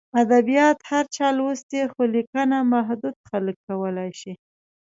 [0.21, 4.33] ادبیات هر چا لوستي، خو لیکنه محدود خلک کولای شي.